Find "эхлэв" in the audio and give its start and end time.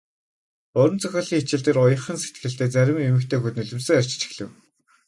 4.27-4.49